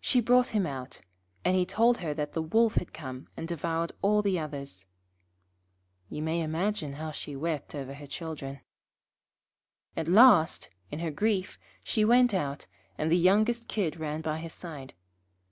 [0.00, 1.02] She brought him out,
[1.44, 4.86] and he told her that the Wolf had come and devoured all the others.
[6.08, 8.60] You may imagine how she wept over her children.
[9.94, 14.48] At last, in her grief, she went out, and the youngest Kid ran by her
[14.48, 14.94] side.